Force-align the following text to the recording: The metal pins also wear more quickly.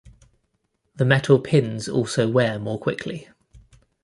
The 0.95 1.05
metal 1.05 1.37
pins 1.39 1.87
also 1.87 2.27
wear 2.27 2.57
more 2.57 2.79
quickly. 2.79 3.29